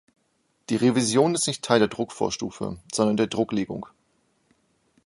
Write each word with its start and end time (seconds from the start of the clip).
Die 0.71 0.77
Revision 0.77 1.35
ist 1.35 1.45
nicht 1.45 1.63
Teil 1.63 1.77
der 1.77 1.87
Druckvorstufe, 1.87 2.79
sondern 2.91 3.17
der 3.17 3.27
Drucklegung. 3.27 3.85